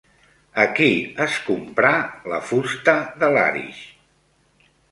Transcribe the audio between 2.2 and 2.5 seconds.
la